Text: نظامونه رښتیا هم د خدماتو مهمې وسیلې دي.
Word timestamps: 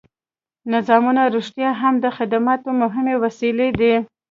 نظامونه 0.73 1.21
رښتیا 1.35 1.69
هم 1.81 1.93
د 2.03 2.05
خدماتو 2.17 2.69
مهمې 2.81 3.15
وسیلې 3.23 3.69
دي. 3.79 3.93